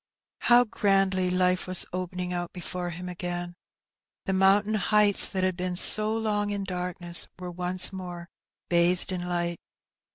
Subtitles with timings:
[0.39, 3.55] How grandly life was opening out before him again 1
[4.25, 8.27] The mountain heights that had been so long in darkness were once more
[8.67, 9.59] bathed in light.